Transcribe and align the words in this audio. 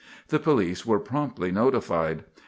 The 0.29 0.39
police 0.39 0.83
were 0.83 0.97
promptly 0.99 1.51
notified. 1.51 2.23